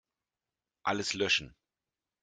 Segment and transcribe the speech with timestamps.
[0.81, 1.53] Alles löschen.